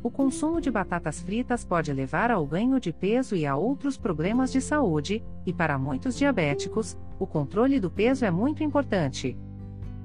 O 0.00 0.10
consumo 0.10 0.60
de 0.60 0.70
batatas 0.70 1.20
fritas 1.20 1.64
pode 1.64 1.92
levar 1.92 2.30
ao 2.30 2.46
ganho 2.46 2.78
de 2.78 2.92
peso 2.92 3.34
e 3.34 3.44
a 3.44 3.56
outros 3.56 3.98
problemas 3.98 4.52
de 4.52 4.60
saúde, 4.60 5.24
e 5.44 5.52
para 5.52 5.76
muitos 5.76 6.16
diabéticos, 6.16 6.96
o 7.18 7.26
controle 7.26 7.80
do 7.80 7.90
peso 7.90 8.24
é 8.24 8.30
muito 8.30 8.62
importante. 8.62 9.36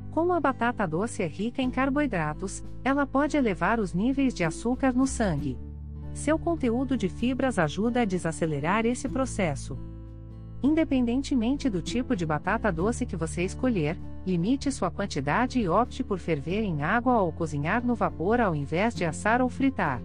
Como 0.10 0.34
a 0.34 0.40
batata 0.40 0.88
doce 0.88 1.22
é 1.22 1.28
rica 1.28 1.62
em 1.62 1.70
carboidratos, 1.70 2.64
ela 2.84 3.06
pode 3.06 3.38
elevar 3.38 3.80
os 3.80 3.94
níveis 3.94 4.34
de 4.34 4.44
açúcar 4.44 4.94
no 4.94 5.06
sangue. 5.06 5.58
Seu 6.14 6.38
conteúdo 6.40 6.98
de 6.98 7.08
fibras 7.08 7.60
ajuda 7.60 8.02
a 8.02 8.06
desacelerar 8.06 8.86
esse 8.86 9.08
processo. 9.08 9.78
Independentemente 10.62 11.70
do 11.70 11.82
tipo 11.82 12.16
de 12.16 12.26
batata 12.26 12.72
doce 12.72 13.06
que 13.06 13.16
você 13.16 13.44
escolher, 13.44 13.98
limite 14.26 14.72
sua 14.72 14.90
quantidade 14.90 15.60
e 15.60 15.68
opte 15.68 16.04
por 16.04 16.20
ferver 16.20 16.64
em 16.64 16.84
água 16.84 17.22
ou 17.22 17.32
cozinhar 17.32 17.86
no 17.86 17.96
vapor 17.96 18.40
ao 18.40 18.56
invés 18.56 18.96
de 18.96 19.06
assar 19.06 19.42
ou 19.42 19.50
fritar. 19.50 20.02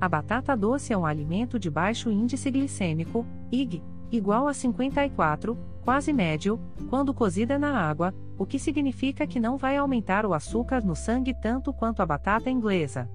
A 0.00 0.08
batata 0.08 0.56
doce 0.56 0.92
é 0.92 0.98
um 0.98 1.06
alimento 1.06 1.58
de 1.58 1.70
baixo 1.70 2.10
índice 2.10 2.50
glicêmico, 2.50 3.26
IG, 3.50 3.82
igual 4.10 4.46
a 4.46 4.54
54, 4.54 5.58
quase 5.82 6.12
médio, 6.12 6.60
quando 6.88 7.14
cozida 7.14 7.58
na 7.58 7.80
água, 7.80 8.14
o 8.38 8.46
que 8.46 8.58
significa 8.58 9.26
que 9.26 9.40
não 9.40 9.56
vai 9.56 9.76
aumentar 9.76 10.24
o 10.24 10.34
açúcar 10.34 10.84
no 10.84 10.94
sangue 10.94 11.34
tanto 11.34 11.72
quanto 11.72 12.00
a 12.00 12.06
batata 12.06 12.48
inglesa. 12.48 13.10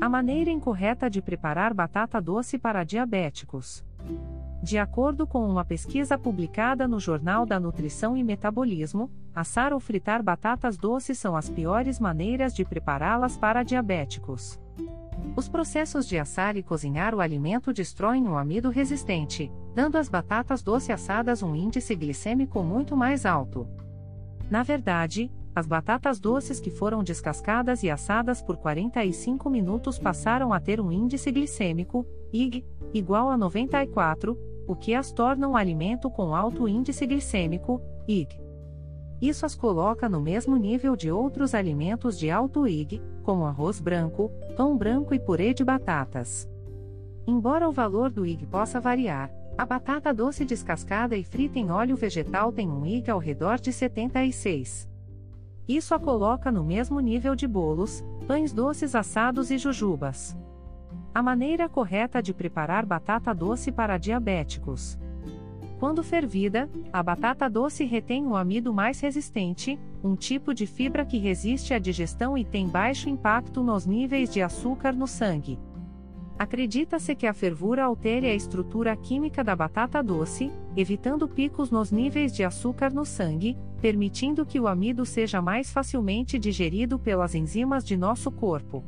A 0.00 0.08
maneira 0.08 0.50
incorreta 0.50 1.10
de 1.10 1.20
preparar 1.20 1.74
batata 1.74 2.20
doce 2.20 2.56
para 2.56 2.84
diabéticos. 2.84 3.84
De 4.62 4.76
acordo 4.76 5.26
com 5.26 5.48
uma 5.48 5.64
pesquisa 5.64 6.18
publicada 6.18 6.88
no 6.88 6.98
Jornal 6.98 7.46
da 7.46 7.60
Nutrição 7.60 8.16
e 8.16 8.24
Metabolismo, 8.24 9.10
assar 9.34 9.72
ou 9.72 9.78
fritar 9.78 10.22
batatas 10.22 10.76
doces 10.76 11.18
são 11.18 11.36
as 11.36 11.48
piores 11.48 12.00
maneiras 12.00 12.52
de 12.52 12.64
prepará-las 12.64 13.36
para 13.36 13.62
diabéticos. 13.62 14.58
Os 15.36 15.48
processos 15.48 16.06
de 16.08 16.18
assar 16.18 16.56
e 16.56 16.62
cozinhar 16.62 17.14
o 17.14 17.20
alimento 17.20 17.72
destroem 17.72 18.26
o 18.28 18.36
amido 18.36 18.68
resistente, 18.68 19.50
dando 19.74 19.96
às 19.96 20.08
batatas 20.08 20.62
doces 20.62 20.90
assadas 20.90 21.42
um 21.42 21.54
índice 21.54 21.94
glicêmico 21.94 22.62
muito 22.62 22.96
mais 22.96 23.24
alto. 23.24 23.68
Na 24.50 24.64
verdade, 24.64 25.30
as 25.54 25.66
batatas 25.66 26.18
doces 26.18 26.60
que 26.60 26.70
foram 26.70 27.02
descascadas 27.02 27.82
e 27.82 27.90
assadas 27.90 28.42
por 28.42 28.56
45 28.56 29.48
minutos 29.50 29.98
passaram 29.98 30.52
a 30.52 30.60
ter 30.60 30.80
um 30.80 30.90
índice 30.90 31.30
glicêmico, 31.30 32.06
IG, 32.32 32.64
igual 32.92 33.30
a 33.30 33.36
94, 33.36 34.38
o 34.66 34.76
que 34.76 34.94
as 34.94 35.10
torna 35.10 35.48
um 35.48 35.56
alimento 35.56 36.10
com 36.10 36.34
alto 36.34 36.68
índice 36.68 37.06
glicêmico, 37.06 37.80
IG. 38.06 38.40
Isso 39.20 39.44
as 39.44 39.54
coloca 39.54 40.08
no 40.08 40.20
mesmo 40.20 40.56
nível 40.56 40.94
de 40.94 41.10
outros 41.10 41.54
alimentos 41.54 42.18
de 42.18 42.30
alto 42.30 42.66
IG, 42.66 43.02
como 43.22 43.46
arroz 43.46 43.80
branco, 43.80 44.30
pão 44.56 44.76
branco 44.76 45.12
e 45.14 45.18
purê 45.18 45.52
de 45.52 45.64
batatas. 45.64 46.48
Embora 47.26 47.68
o 47.68 47.72
valor 47.72 48.10
do 48.10 48.24
IG 48.24 48.46
possa 48.46 48.80
variar, 48.80 49.30
a 49.56 49.66
batata 49.66 50.14
doce 50.14 50.44
descascada 50.44 51.16
e 51.16 51.24
frita 51.24 51.58
em 51.58 51.70
óleo 51.70 51.96
vegetal 51.96 52.52
tem 52.52 52.70
um 52.70 52.86
IG 52.86 53.10
ao 53.10 53.18
redor 53.18 53.58
de 53.58 53.72
76. 53.72 54.88
Isso 55.66 55.94
a 55.94 55.98
coloca 55.98 56.52
no 56.52 56.64
mesmo 56.64 57.00
nível 57.00 57.34
de 57.34 57.46
bolos, 57.46 58.02
pães 58.26 58.52
doces 58.52 58.94
assados 58.94 59.50
e 59.50 59.58
jujubas. 59.58 60.36
A 61.18 61.22
maneira 61.22 61.68
correta 61.68 62.22
de 62.22 62.32
preparar 62.32 62.86
batata 62.86 63.34
doce 63.34 63.72
para 63.72 63.98
diabéticos. 63.98 64.96
Quando 65.80 66.00
fervida, 66.00 66.70
a 66.92 67.02
batata 67.02 67.50
doce 67.50 67.84
retém 67.84 68.24
o 68.24 68.36
amido 68.36 68.72
mais 68.72 69.00
resistente, 69.00 69.76
um 70.00 70.14
tipo 70.14 70.54
de 70.54 70.64
fibra 70.64 71.04
que 71.04 71.18
resiste 71.18 71.74
à 71.74 71.78
digestão 71.80 72.38
e 72.38 72.44
tem 72.44 72.68
baixo 72.68 73.08
impacto 73.08 73.64
nos 73.64 73.84
níveis 73.84 74.32
de 74.32 74.40
açúcar 74.40 74.92
no 74.94 75.08
sangue. 75.08 75.58
Acredita-se 76.38 77.16
que 77.16 77.26
a 77.26 77.34
fervura 77.34 77.84
altere 77.84 78.28
a 78.28 78.34
estrutura 78.36 78.94
química 78.94 79.42
da 79.42 79.56
batata 79.56 80.00
doce, 80.00 80.52
evitando 80.76 81.26
picos 81.26 81.68
nos 81.68 81.90
níveis 81.90 82.32
de 82.32 82.44
açúcar 82.44 82.92
no 82.92 83.04
sangue, 83.04 83.58
permitindo 83.80 84.46
que 84.46 84.60
o 84.60 84.68
amido 84.68 85.04
seja 85.04 85.42
mais 85.42 85.72
facilmente 85.72 86.38
digerido 86.38 86.96
pelas 86.96 87.34
enzimas 87.34 87.84
de 87.84 87.96
nosso 87.96 88.30
corpo. 88.30 88.84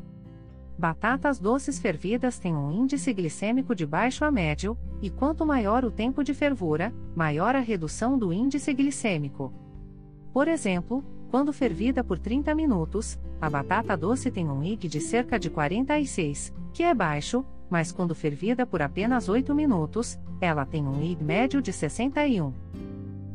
Batatas 0.80 1.38
doces 1.38 1.78
fervidas 1.78 2.38
têm 2.38 2.56
um 2.56 2.72
índice 2.72 3.12
glicêmico 3.12 3.74
de 3.74 3.84
baixo 3.84 4.24
a 4.24 4.30
médio, 4.30 4.78
e 5.02 5.10
quanto 5.10 5.44
maior 5.44 5.84
o 5.84 5.90
tempo 5.90 6.24
de 6.24 6.32
fervura, 6.32 6.90
maior 7.14 7.54
a 7.54 7.58
redução 7.58 8.18
do 8.18 8.32
índice 8.32 8.72
glicêmico. 8.72 9.52
Por 10.32 10.48
exemplo, 10.48 11.04
quando 11.30 11.52
fervida 11.52 12.02
por 12.02 12.18
30 12.18 12.54
minutos, 12.54 13.18
a 13.38 13.50
batata 13.50 13.94
doce 13.94 14.30
tem 14.30 14.48
um 14.48 14.64
IG 14.64 14.88
de 14.88 15.02
cerca 15.02 15.38
de 15.38 15.50
46, 15.50 16.50
que 16.72 16.82
é 16.82 16.94
baixo, 16.94 17.44
mas 17.68 17.92
quando 17.92 18.14
fervida 18.14 18.64
por 18.64 18.80
apenas 18.80 19.28
8 19.28 19.54
minutos, 19.54 20.18
ela 20.40 20.64
tem 20.64 20.82
um 20.88 21.02
IG 21.02 21.22
médio 21.22 21.60
de 21.60 21.74
61. 21.74 22.54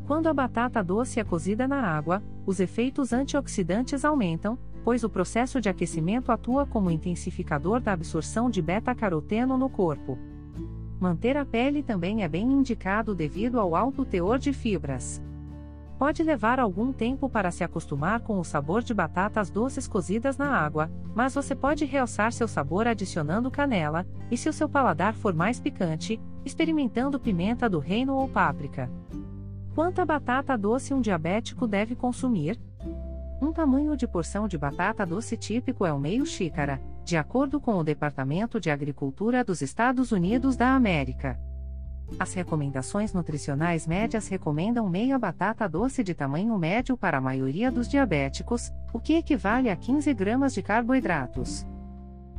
Quando 0.04 0.26
a 0.26 0.34
batata 0.34 0.82
doce 0.82 1.20
é 1.20 1.24
cozida 1.24 1.68
na 1.68 1.80
água, 1.80 2.20
os 2.44 2.58
efeitos 2.58 3.12
antioxidantes 3.12 4.04
aumentam, 4.04 4.58
pois 4.86 5.02
o 5.02 5.10
processo 5.10 5.60
de 5.60 5.68
aquecimento 5.68 6.30
atua 6.30 6.64
como 6.64 6.92
intensificador 6.92 7.80
da 7.80 7.92
absorção 7.92 8.48
de 8.48 8.62
beta-caroteno 8.62 9.58
no 9.58 9.68
corpo. 9.68 10.16
Manter 11.00 11.36
a 11.36 11.44
pele 11.44 11.82
também 11.82 12.22
é 12.22 12.28
bem 12.28 12.52
indicado 12.52 13.12
devido 13.12 13.58
ao 13.58 13.74
alto 13.74 14.04
teor 14.04 14.38
de 14.38 14.52
fibras. 14.52 15.20
Pode 15.98 16.22
levar 16.22 16.60
algum 16.60 16.92
tempo 16.92 17.28
para 17.28 17.50
se 17.50 17.64
acostumar 17.64 18.20
com 18.20 18.38
o 18.38 18.44
sabor 18.44 18.80
de 18.80 18.94
batatas 18.94 19.50
doces 19.50 19.88
cozidas 19.88 20.38
na 20.38 20.56
água, 20.56 20.88
mas 21.16 21.34
você 21.34 21.52
pode 21.52 21.84
realçar 21.84 22.32
seu 22.32 22.46
sabor 22.46 22.86
adicionando 22.86 23.50
canela, 23.50 24.06
e 24.30 24.36
se 24.36 24.48
o 24.48 24.52
seu 24.52 24.68
paladar 24.68 25.14
for 25.14 25.34
mais 25.34 25.58
picante, 25.58 26.20
experimentando 26.44 27.18
pimenta 27.18 27.68
do 27.68 27.80
reino 27.80 28.14
ou 28.14 28.28
páprica. 28.28 28.88
Quanta 29.74 30.06
batata 30.06 30.56
doce 30.56 30.94
um 30.94 31.00
diabético 31.00 31.66
deve 31.66 31.96
consumir? 31.96 32.56
Um 33.40 33.52
tamanho 33.52 33.94
de 33.94 34.08
porção 34.08 34.48
de 34.48 34.56
batata 34.56 35.04
doce 35.04 35.36
típico 35.36 35.84
é 35.84 35.92
o 35.92 35.98
meio 35.98 36.24
xícara, 36.24 36.80
de 37.04 37.18
acordo 37.18 37.60
com 37.60 37.76
o 37.76 37.84
Departamento 37.84 38.58
de 38.58 38.70
Agricultura 38.70 39.44
dos 39.44 39.60
Estados 39.60 40.10
Unidos 40.10 40.56
da 40.56 40.74
América. 40.74 41.38
As 42.18 42.32
recomendações 42.32 43.12
nutricionais 43.12 43.86
médias 43.86 44.26
recomendam 44.28 44.88
meia 44.88 45.18
batata 45.18 45.68
doce 45.68 46.02
de 46.02 46.14
tamanho 46.14 46.56
médio 46.56 46.96
para 46.96 47.18
a 47.18 47.20
maioria 47.20 47.70
dos 47.70 47.88
diabéticos, 47.88 48.72
o 48.90 48.98
que 48.98 49.14
equivale 49.14 49.68
a 49.68 49.76
15 49.76 50.14
gramas 50.14 50.54
de 50.54 50.62
carboidratos. 50.62 51.66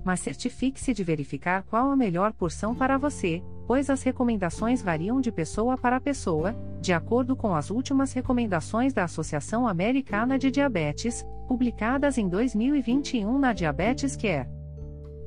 Mas 0.03 0.21
certifique-se 0.21 0.95
de 0.95 1.03
verificar 1.03 1.61
qual 1.63 1.91
a 1.91 1.95
melhor 1.95 2.33
porção 2.33 2.73
para 2.73 2.97
você, 2.97 3.43
pois 3.67 3.89
as 3.89 4.01
recomendações 4.01 4.81
variam 4.81 5.19
de 5.19 5.31
pessoa 5.31 5.77
para 5.77 6.00
pessoa, 6.00 6.55
de 6.79 6.93
acordo 6.93 7.36
com 7.36 7.53
as 7.53 7.69
últimas 7.69 8.13
recomendações 8.13 8.93
da 8.93 9.03
Associação 9.03 9.67
Americana 9.67 10.39
de 10.39 10.50
Diabetes, 10.50 11.25
publicadas 11.47 12.17
em 12.17 12.29
2021 12.29 13.38
na 13.38 13.51
Diabetes 13.51 14.15
Care. 14.15 14.47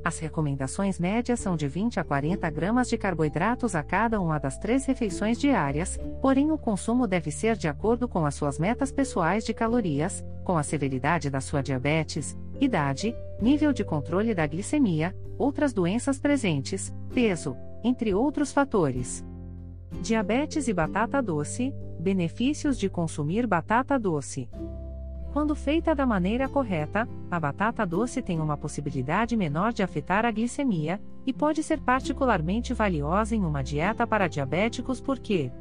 As 0.03 0.17
recomendações 0.17 0.99
médias 0.99 1.39
são 1.39 1.55
de 1.55 1.67
20 1.67 1.99
a 1.99 2.03
40 2.03 2.49
gramas 2.49 2.89
de 2.89 2.97
carboidratos 2.97 3.75
a 3.75 3.83
cada 3.83 4.19
uma 4.19 4.39
das 4.39 4.57
três 4.57 4.83
refeições 4.85 5.37
diárias, 5.37 5.99
porém 6.19 6.51
o 6.51 6.57
consumo 6.57 7.05
deve 7.05 7.29
ser 7.29 7.55
de 7.55 7.67
acordo 7.67 8.07
com 8.07 8.25
as 8.25 8.33
suas 8.33 8.57
metas 8.57 8.91
pessoais 8.91 9.45
de 9.45 9.53
calorias, 9.53 10.25
com 10.43 10.57
a 10.57 10.63
severidade 10.63 11.29
da 11.29 11.39
sua 11.39 11.61
diabetes, 11.61 12.35
idade, 12.59 13.15
nível 13.39 13.71
de 13.71 13.83
controle 13.83 14.33
da 14.33 14.47
glicemia, 14.47 15.15
outras 15.37 15.71
doenças 15.71 16.17
presentes, 16.17 16.91
peso, 17.13 17.55
entre 17.83 18.13
outros 18.13 18.51
fatores. 18.51 19.25
Diabetes 20.01 20.67
e 20.67 20.73
batata 20.73 21.21
doce: 21.21 21.73
benefícios 21.99 22.77
de 22.77 22.89
consumir 22.89 23.45
batata 23.45 23.99
doce. 23.99 24.49
Quando 25.33 25.55
feita 25.55 25.95
da 25.95 26.05
maneira 26.05 26.49
correta, 26.49 27.07
a 27.29 27.39
batata 27.39 27.85
doce 27.85 28.21
tem 28.21 28.39
uma 28.39 28.57
possibilidade 28.57 29.37
menor 29.37 29.71
de 29.71 29.81
afetar 29.81 30.25
a 30.25 30.31
glicemia, 30.31 31.01
e 31.25 31.31
pode 31.31 31.63
ser 31.63 31.79
particularmente 31.79 32.73
valiosa 32.73 33.35
em 33.35 33.45
uma 33.45 33.63
dieta 33.63 34.05
para 34.05 34.27
diabéticos 34.27 34.99
porque 34.99 35.51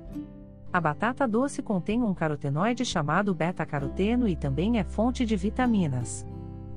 a 0.73 0.81
batata 0.81 1.27
doce 1.27 1.63
contém 1.63 2.01
um 2.01 2.15
carotenoide 2.15 2.85
chamado 2.85 3.35
beta-caroteno 3.35 4.29
e 4.29 4.37
também 4.37 4.79
é 4.79 4.85
fonte 4.85 5.25
de 5.25 5.35
vitaminas. 5.35 6.25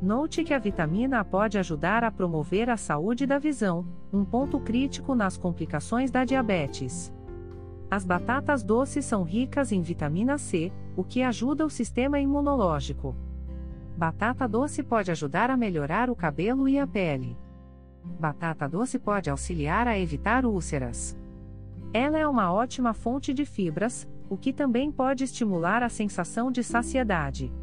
Note 0.04 0.44
que 0.44 0.54
a 0.54 0.60
vitamina 0.60 1.22
A 1.22 1.24
pode 1.24 1.58
ajudar 1.58 2.04
a 2.04 2.12
promover 2.12 2.70
a 2.70 2.76
saúde 2.76 3.26
da 3.26 3.40
visão, 3.40 3.88
um 4.12 4.26
ponto 4.26 4.60
crítico 4.60 5.16
nas 5.16 5.38
complicações 5.38 6.12
da 6.12 6.26
diabetes. 6.26 7.10
As 7.90 8.04
batatas 8.04 8.64
doces 8.64 9.06
são 9.06 9.24
ricas 9.24 9.72
em 9.72 9.82
vitamina 9.82 10.38
C, 10.38 10.74
o 10.98 11.06
que 11.06 11.24
ajuda 11.24 11.66
o 11.66 11.70
sistema 11.70 12.20
imunológico. 12.20 13.16
Batata 13.96 14.46
doce 14.46 14.84
pode 14.84 15.10
ajudar 15.10 15.50
a 15.50 15.56
melhorar 15.56 16.10
o 16.10 16.16
cabelo 16.18 16.68
e 16.68 16.78
a 16.78 16.86
pele. 16.86 17.38
Batata 18.04 18.68
doce 18.68 19.00
pode 19.00 19.30
auxiliar 19.30 19.88
a 19.88 19.98
evitar 19.98 20.46
úlceras. 20.46 21.18
Ela 21.94 22.20
é 22.20 22.28
uma 22.28 22.52
ótima 22.52 22.94
fonte 22.94 23.34
de 23.34 23.46
fibras, 23.46 24.06
o 24.30 24.36
que 24.36 24.52
também 24.52 24.92
pode 24.92 25.24
estimular 25.24 25.82
a 25.82 25.88
sensação 25.88 26.52
de 26.52 26.62
saciedade. 26.62 27.54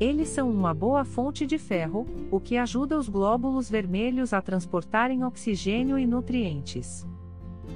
Eles 0.00 0.30
são 0.30 0.50
uma 0.50 0.72
boa 0.72 1.04
fonte 1.04 1.46
de 1.46 1.58
ferro, 1.58 2.06
o 2.30 2.40
que 2.40 2.56
ajuda 2.56 2.96
os 2.96 3.06
glóbulos 3.06 3.68
vermelhos 3.68 4.32
a 4.32 4.40
transportarem 4.40 5.22
oxigênio 5.22 5.98
e 5.98 6.06
nutrientes. 6.06 7.06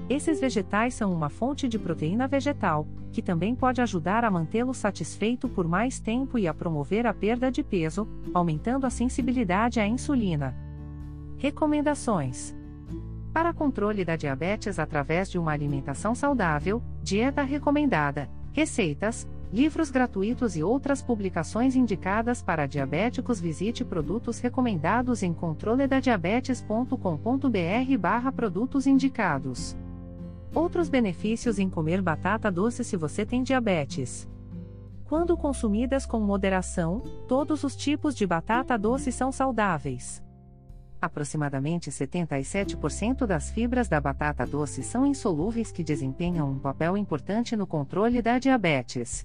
Esses 0.08 0.40
vegetais 0.40 0.94
são 0.94 1.12
uma 1.12 1.28
fonte 1.28 1.68
de 1.68 1.78
proteína 1.78 2.26
vegetal, 2.26 2.88
que 3.12 3.20
também 3.20 3.54
pode 3.54 3.82
ajudar 3.82 4.24
a 4.24 4.30
mantê-lo 4.30 4.72
satisfeito 4.72 5.50
por 5.50 5.68
mais 5.68 6.00
tempo 6.00 6.38
e 6.38 6.48
a 6.48 6.54
promover 6.54 7.06
a 7.06 7.12
perda 7.12 7.50
de 7.52 7.62
peso, 7.62 8.08
aumentando 8.32 8.86
a 8.86 8.90
sensibilidade 8.90 9.78
à 9.78 9.86
insulina. 9.86 10.56
Recomendações: 11.36 12.56
Para 13.34 13.52
controle 13.52 14.02
da 14.02 14.16
diabetes 14.16 14.78
através 14.78 15.30
de 15.30 15.38
uma 15.38 15.52
alimentação 15.52 16.14
saudável, 16.14 16.82
dieta 17.02 17.42
recomendada, 17.42 18.30
receitas, 18.50 19.28
livros 19.54 19.88
gratuitos 19.88 20.56
e 20.56 20.64
outras 20.64 21.00
publicações 21.00 21.76
indicadas 21.76 22.42
para 22.42 22.66
diabéticos, 22.66 23.40
visite 23.40 23.84
produtos 23.84 24.40
recomendados 24.40 25.23
em 25.23 25.32
controledadiabetes.com.br/barra 25.32 28.32
produtos 28.32 28.84
indicados. 28.84 29.76
Outros 30.52 30.88
benefícios 30.88 31.61
em 31.61 31.70
comer 31.70 32.02
batata 32.02 32.50
doce 32.50 32.82
se 32.82 32.96
você 32.96 33.25
tem 33.25 33.44
diabetes. 33.44 34.28
Quando 35.04 35.37
consumidas 35.37 36.04
com 36.04 36.18
moderação, 36.18 36.99
todos 37.28 37.62
os 37.62 37.76
tipos 37.76 38.16
de 38.16 38.26
batata 38.26 38.76
doce 38.76 39.12
são 39.12 39.30
saudáveis. 39.30 40.20
Aproximadamente 41.00 41.92
77% 41.92 43.25
das 43.25 43.50
fibras 43.50 43.88
da 43.88 44.00
batata 44.00 44.44
doce 44.44 44.82
são 44.82 45.06
insolúveis 45.06 45.70
que 45.70 45.84
desempenham 45.84 46.50
um 46.50 46.58
papel 46.58 46.96
importante 46.96 47.54
no 47.54 47.68
controle 47.68 48.20
da 48.20 48.40
diabetes. 48.40 49.25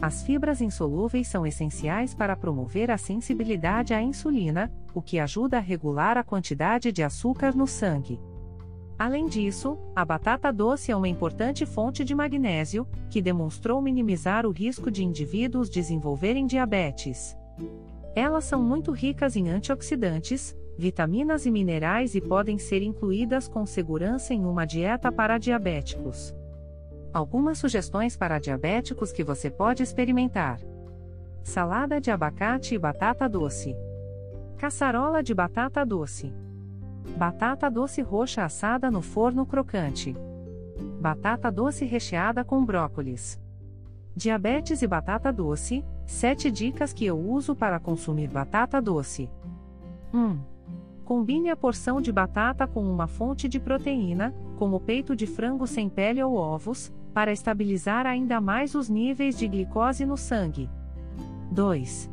As 0.00 0.22
fibras 0.22 0.60
insolúveis 0.60 1.28
são 1.28 1.46
essenciais 1.46 2.14
para 2.14 2.36
promover 2.36 2.90
a 2.90 2.98
sensibilidade 2.98 3.92
à 3.92 4.02
insulina, 4.02 4.72
o 4.94 5.02
que 5.02 5.18
ajuda 5.18 5.58
a 5.58 5.60
regular 5.60 6.16
a 6.16 6.24
quantidade 6.24 6.92
de 6.92 7.02
açúcar 7.02 7.54
no 7.54 7.66
sangue. 7.66 8.20
Além 8.98 9.26
disso, 9.26 9.78
a 9.96 10.04
batata 10.04 10.52
doce 10.52 10.92
é 10.92 10.96
uma 10.96 11.08
importante 11.08 11.64
fonte 11.64 12.04
de 12.04 12.14
magnésio, 12.14 12.86
que 13.08 13.22
demonstrou 13.22 13.80
minimizar 13.80 14.44
o 14.44 14.50
risco 14.50 14.90
de 14.90 15.02
indivíduos 15.02 15.70
desenvolverem 15.70 16.46
diabetes. 16.46 17.34
Elas 18.14 18.44
são 18.44 18.62
muito 18.62 18.90
ricas 18.90 19.36
em 19.36 19.48
antioxidantes, 19.48 20.54
vitaminas 20.76 21.46
e 21.46 21.50
minerais 21.50 22.14
e 22.14 22.20
podem 22.20 22.58
ser 22.58 22.82
incluídas 22.82 23.48
com 23.48 23.64
segurança 23.64 24.34
em 24.34 24.44
uma 24.44 24.66
dieta 24.66 25.10
para 25.12 25.38
diabéticos. 25.38 26.34
Algumas 27.12 27.58
sugestões 27.58 28.16
para 28.16 28.38
diabéticos 28.38 29.10
que 29.10 29.24
você 29.24 29.50
pode 29.50 29.82
experimentar: 29.82 30.60
salada 31.42 32.00
de 32.00 32.10
abacate 32.10 32.74
e 32.74 32.78
batata 32.78 33.28
doce, 33.28 33.76
caçarola 34.56 35.20
de 35.20 35.34
batata 35.34 35.84
doce, 35.84 36.32
batata 37.16 37.68
doce 37.68 38.00
roxa 38.00 38.44
assada 38.44 38.92
no 38.92 39.02
forno 39.02 39.44
crocante, 39.44 40.16
batata 41.00 41.50
doce 41.50 41.84
recheada 41.84 42.44
com 42.44 42.64
brócolis. 42.64 43.40
Diabetes 44.14 44.80
e 44.82 44.86
batata 44.86 45.32
doce: 45.32 45.84
7 46.06 46.50
dicas 46.50 46.92
que 46.92 47.06
eu 47.06 47.18
uso 47.18 47.56
para 47.56 47.80
consumir 47.80 48.28
batata 48.28 48.80
doce. 48.80 49.28
1. 50.12 50.38
Combine 51.04 51.50
a 51.50 51.56
porção 51.56 52.00
de 52.00 52.12
batata 52.12 52.68
com 52.68 52.82
uma 52.82 53.08
fonte 53.08 53.48
de 53.48 53.58
proteína, 53.58 54.34
como 54.56 54.78
peito 54.78 55.16
de 55.16 55.26
frango 55.26 55.66
sem 55.66 55.88
pele 55.88 56.22
ou 56.22 56.34
ovos, 56.34 56.92
para 57.12 57.32
estabilizar 57.32 58.06
ainda 58.06 58.40
mais 58.40 58.74
os 58.74 58.88
níveis 58.88 59.38
de 59.38 59.48
glicose 59.48 60.04
no 60.06 60.16
sangue. 60.16 60.70
2. 61.50 62.10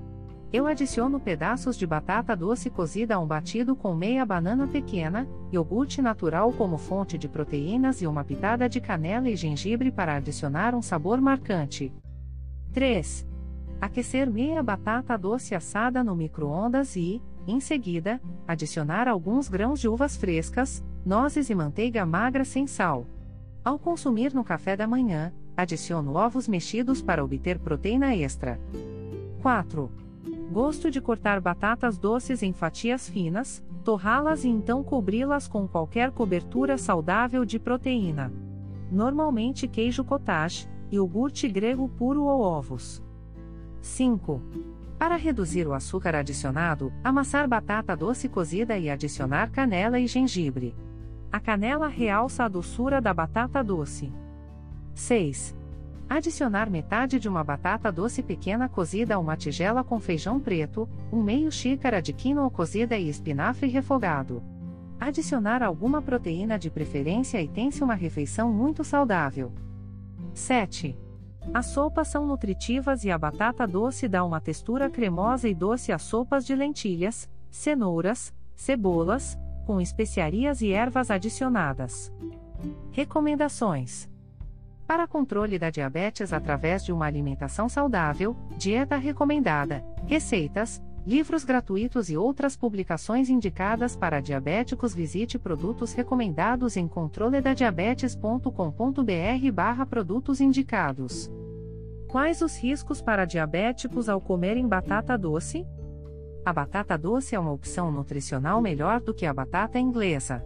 Eu 0.52 0.66
adiciono 0.66 1.20
pedaços 1.20 1.78
de 1.78 1.86
batata 1.86 2.34
doce 2.36 2.70
cozida 2.70 3.16
a 3.16 3.20
um 3.20 3.28
batido 3.28 3.76
com 3.76 3.94
meia 3.94 4.26
banana 4.26 4.66
pequena, 4.66 5.28
iogurte 5.52 6.02
natural 6.02 6.54
como 6.54 6.78
fonte 6.78 7.18
de 7.18 7.28
proteínas 7.28 8.02
e 8.02 8.08
uma 8.08 8.24
pitada 8.24 8.70
de 8.70 8.80
canela 8.80 9.30
e 9.30 9.36
gengibre 9.36 9.92
para 9.92 10.16
adicionar 10.16 10.74
um 10.74 10.82
sabor 10.82 11.20
marcante. 11.20 11.92
3. 12.72 13.28
Aquecer 13.82 14.32
meia 14.32 14.64
batata 14.64 15.18
doce 15.18 15.54
assada 15.54 16.02
no 16.04 16.16
micro-ondas 16.16 16.96
e, 16.96 17.22
em 17.46 17.60
seguida, 17.60 18.22
adicionar 18.48 19.08
alguns 19.08 19.50
grãos 19.50 19.80
de 19.82 19.90
uvas 19.90 20.16
frescas, 20.16 20.84
nozes 21.06 21.50
e 21.50 21.56
manteiga 21.56 22.06
magra 22.06 22.46
sem 22.46 22.66
sal. 22.66 23.06
Ao 23.68 23.78
consumir 23.78 24.34
no 24.34 24.46
café 24.46 24.78
da 24.78 24.88
manhã, 24.88 25.34
adiciono 25.58 26.16
ovos 26.16 26.48
mexidos 26.48 27.02
para 27.02 27.22
obter 27.22 27.60
proteína 27.60 28.16
extra. 28.16 28.58
4. 29.42 29.92
Gosto 30.50 30.90
de 30.90 31.02
cortar 31.02 31.42
batatas 31.42 31.98
doces 31.98 32.42
em 32.42 32.54
fatias 32.54 33.10
finas, 33.10 33.62
torrá-las 33.84 34.46
e 34.46 34.48
então 34.48 34.86
cobri-las 34.86 35.50
com 35.50 35.68
qualquer 35.68 36.12
cobertura 36.12 36.78
saudável 36.78 37.44
de 37.44 37.60
proteína. 37.60 38.32
Normalmente 38.90 39.68
queijo 39.68 40.02
cottage, 40.02 40.66
iogurte 40.90 41.50
grego 41.50 41.90
puro 41.90 42.24
ou 42.24 42.40
ovos. 42.40 43.04
5. 43.82 44.42
Para 44.98 45.18
reduzir 45.18 45.68
o 45.68 45.74
açúcar 45.74 46.16
adicionado, 46.16 46.90
amassar 47.04 47.46
batata 47.50 47.98
doce 47.98 48.30
cozida 48.30 48.78
e 48.78 48.90
adicionar 48.90 49.52
canela 49.52 50.00
e 50.00 50.08
gengibre. 50.08 50.74
A 51.38 51.40
canela 51.40 51.88
realça 51.88 52.46
a 52.46 52.48
doçura 52.48 53.00
da 53.00 53.14
batata 53.14 53.64
doce. 53.64 54.12
6. 54.96 55.56
Adicionar 56.10 56.68
metade 56.68 57.20
de 57.20 57.30
uma 57.30 57.44
batata 57.44 57.92
doce 57.92 58.24
pequena 58.24 58.68
cozida 58.68 59.14
a 59.14 59.20
uma 59.20 59.38
tigela 59.38 59.84
com 59.84 60.00
feijão 60.00 60.40
preto, 60.40 60.90
um 61.14 61.22
meio 61.22 61.52
xícara 61.52 62.02
de 62.02 62.12
quinoa 62.12 62.50
cozida 62.50 62.98
e 62.98 63.08
espinafre 63.08 63.68
refogado. 63.68 64.42
Adicionar 65.00 65.62
alguma 65.62 66.02
proteína 66.02 66.58
de 66.58 66.72
preferência 66.72 67.40
e 67.40 67.48
tem-se 67.48 67.84
uma 67.84 67.94
refeição 67.94 68.52
muito 68.52 68.84
saudável. 68.84 69.52
7. 70.34 70.98
As 71.54 71.68
sopas 71.68 72.08
são 72.08 72.26
nutritivas 72.26 73.04
e 73.04 73.12
a 73.12 73.18
batata 73.20 73.68
doce 73.68 74.08
dá 74.08 74.26
uma 74.26 74.42
textura 74.42 74.90
cremosa 74.90 75.48
e 75.48 75.54
doce 75.54 75.92
às 75.92 76.02
sopas 76.02 76.44
de 76.44 76.56
lentilhas, 76.56 77.30
cenouras, 77.52 78.34
cebolas, 78.56 79.38
com 79.68 79.80
especiarias 79.82 80.62
e 80.62 80.72
ervas 80.72 81.12
adicionadas. 81.12 82.10
Recomendações: 82.90 84.10
Para 84.88 85.06
controle 85.06 85.60
da 85.60 85.70
diabetes 85.70 86.32
através 86.32 86.86
de 86.86 86.94
uma 86.94 87.06
alimentação 87.06 87.68
saudável, 87.68 88.34
dieta 88.58 88.96
recomendada, 88.96 89.84
receitas, 90.06 90.82
livros 91.06 91.44
gratuitos 91.44 92.10
e 92.10 92.16
outras 92.16 92.56
publicações 92.56 93.30
indicadas 93.30 93.98
para 93.98 94.22
diabéticos, 94.22 94.96
visite 94.96 95.38
produtos 95.38 95.92
recomendados 95.92 96.78
em 96.78 96.88
controledadiabetes.com.br/barra 96.88 99.86
produtos 99.86 100.40
indicados. 100.40 101.30
Quais 102.08 102.42
os 102.42 102.58
riscos 102.58 103.02
para 103.02 103.26
diabéticos 103.26 104.08
ao 104.08 104.22
comerem 104.22 104.66
batata 104.66 105.18
doce? 105.18 105.68
A 106.48 106.54
batata 106.54 106.98
doce 106.98 107.36
é 107.36 107.40
uma 107.40 107.52
opção 107.52 107.92
nutricional 107.92 108.62
melhor 108.62 109.02
do 109.02 109.14
que 109.14 109.26
a 109.26 109.34
batata 109.34 109.78
inglesa. 109.78 110.42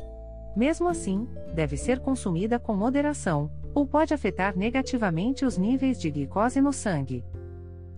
Mesmo 0.55 0.87
assim, 0.87 1.27
deve 1.53 1.77
ser 1.77 1.99
consumida 1.99 2.57
com 2.57 2.75
moderação, 2.75 3.51
ou 3.71 3.85
pode 3.85 4.11
afetar 4.11 4.57
negativamente 4.57 5.45
os 5.45 5.59
níveis 5.59 6.01
de 6.01 6.09
glicose 6.09 6.59
no 6.59 6.73
sangue. 6.73 7.23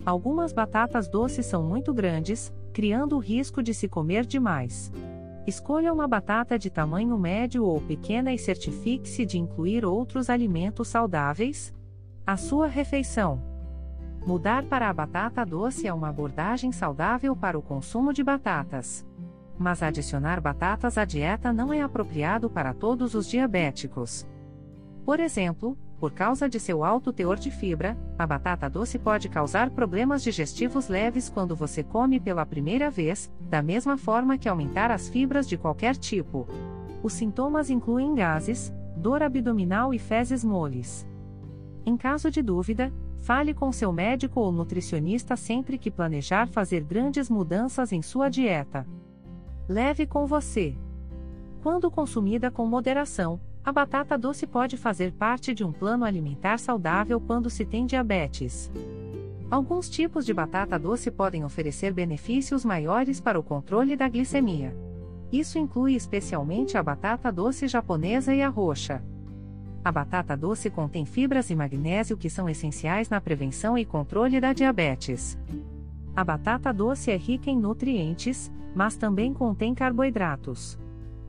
Algumas 0.06 0.52
batatas 0.52 1.08
doces 1.08 1.46
são 1.46 1.64
muito 1.64 1.94
grandes, 1.94 2.54
criando 2.74 3.16
o 3.16 3.20
risco 3.20 3.64
de 3.64 3.74
se 3.74 3.88
comer 3.88 4.26
demais. 4.26 4.92
Escolha 5.48 5.94
uma 5.94 6.06
batata 6.06 6.60
de 6.60 6.70
tamanho 6.70 7.18
médio 7.18 7.64
ou 7.64 7.80
pequena 7.80 8.34
e 8.34 8.38
certifique-se 8.38 9.26
de 9.26 9.40
incluir 9.40 9.86
outros 9.86 10.30
alimentos 10.30 10.90
saudáveis. 10.90 11.74
A 12.28 12.36
sua 12.36 12.68
refeição. 12.68 13.53
Mudar 14.26 14.64
para 14.64 14.90
a 14.90 14.94
batata 14.94 15.46
doce 15.46 15.86
é 15.86 15.94
uma 15.94 16.08
abordagem 16.08 16.72
saudável 16.72 17.36
para 17.36 17.60
o 17.60 17.62
consumo 17.62 18.14
de 18.14 18.24
batatas. 18.24 19.06
Mas 19.60 19.84
adicionar 19.84 20.40
batatas 20.40 20.98
à 20.98 21.04
dieta 21.04 21.52
não 21.52 21.74
é 21.74 21.82
apropriado 21.82 22.50
para 22.50 22.74
todos 22.74 23.16
os 23.16 23.28
diabéticos. 23.28 24.26
Por 25.06 25.20
exemplo, 25.20 25.78
por 26.00 26.14
causa 26.14 26.48
de 26.48 26.58
seu 26.58 26.86
alto 26.86 27.12
teor 27.12 27.38
de 27.38 27.52
fibra, 27.52 27.98
a 28.18 28.26
batata 28.26 28.70
doce 28.70 28.98
pode 28.98 29.28
causar 29.28 29.70
problemas 29.70 30.24
digestivos 30.24 30.88
leves 30.88 31.28
quando 31.28 31.54
você 31.54 31.84
come 31.84 32.18
pela 32.18 32.46
primeira 32.46 32.90
vez, 32.90 33.30
da 33.42 33.62
mesma 33.62 33.98
forma 33.98 34.38
que 34.38 34.48
aumentar 34.48 34.90
as 34.90 35.10
fibras 35.10 35.46
de 35.48 35.58
qualquer 35.58 35.98
tipo. 35.98 36.48
Os 37.04 37.12
sintomas 37.12 37.70
incluem 37.70 38.16
gases, 38.16 38.74
dor 38.96 39.22
abdominal 39.22 39.94
e 39.94 40.00
fezes 40.00 40.46
moles. 40.46 41.06
Em 41.86 41.98
caso 41.98 42.32
de 42.32 42.42
dúvida, 42.42 42.92
Fale 43.24 43.54
com 43.54 43.72
seu 43.72 43.92
médico 43.94 44.42
ou 44.42 44.52
nutricionista 44.52 45.38
sempre 45.38 45.78
que 45.78 45.90
planejar 45.90 46.46
fazer 46.46 46.84
grandes 46.84 47.30
mudanças 47.30 47.94
em 47.94 48.02
sua 48.02 48.28
dieta. 48.28 48.86
Leve 49.68 50.06
com 50.06 50.28
você. 50.28 50.76
Quando 51.62 51.90
consumida 51.90 52.52
com 52.52 52.66
moderação, 52.66 53.40
A 53.66 53.72
batata 53.72 54.18
doce 54.18 54.46
pode 54.46 54.76
fazer 54.76 55.14
parte 55.14 55.54
de 55.54 55.64
um 55.64 55.72
plano 55.72 56.04
alimentar 56.04 56.60
saudável 56.60 57.20
quando 57.22 57.50
se 57.50 57.64
tem 57.64 57.86
diabetes. 57.86 58.70
Alguns 59.50 59.90
tipos 59.90 60.26
de 60.26 60.34
batata 60.34 60.78
doce 60.78 61.10
podem 61.10 61.46
oferecer 61.46 61.94
benefícios 61.94 62.66
maiores 62.66 63.22
para 63.22 63.40
o 63.40 63.44
controle 63.44 63.96
da 63.96 64.10
glicemia. 64.10 64.76
Isso 65.32 65.58
inclui 65.58 65.96
especialmente 65.96 66.78
a 66.78 66.84
batata 66.84 67.32
doce 67.32 67.68
japonesa 67.70 68.36
e 68.36 68.42
a 68.42 68.50
roxa. 68.50 69.02
A 69.84 69.92
batata 69.92 70.36
doce 70.38 70.70
contém 70.70 71.06
fibras 71.06 71.50
e 71.50 71.56
magnésio 71.56 72.16
que 72.16 72.30
são 72.30 72.50
essenciais 72.50 73.10
na 73.10 73.20
prevenção 73.20 73.78
e 73.78 73.86
controle 73.86 74.40
da 74.40 74.54
diabetes. 74.54 75.38
A 76.16 76.24
batata 76.24 76.72
doce 76.72 77.12
é 77.12 77.18
rica 77.18 77.50
em 77.50 77.58
nutrientes, 77.58 78.52
mas 78.76 78.96
também 78.96 79.34
contém 79.34 79.74
carboidratos 79.74 80.78